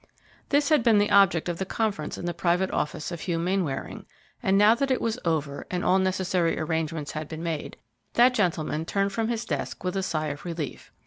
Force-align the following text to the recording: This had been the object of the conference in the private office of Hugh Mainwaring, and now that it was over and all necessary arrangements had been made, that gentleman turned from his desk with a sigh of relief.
This 0.49 0.69
had 0.69 0.81
been 0.81 0.97
the 0.97 1.11
object 1.11 1.47
of 1.47 1.59
the 1.59 1.63
conference 1.63 2.17
in 2.17 2.25
the 2.25 2.33
private 2.33 2.71
office 2.71 3.11
of 3.11 3.21
Hugh 3.21 3.37
Mainwaring, 3.37 4.07
and 4.41 4.57
now 4.57 4.73
that 4.73 4.89
it 4.89 4.99
was 4.99 5.19
over 5.25 5.67
and 5.69 5.85
all 5.85 5.99
necessary 5.99 6.57
arrangements 6.57 7.11
had 7.11 7.27
been 7.27 7.43
made, 7.43 7.77
that 8.13 8.33
gentleman 8.33 8.83
turned 8.83 9.13
from 9.13 9.27
his 9.27 9.45
desk 9.45 9.83
with 9.83 9.95
a 9.95 10.01
sigh 10.01 10.29
of 10.29 10.43
relief. 10.43 10.91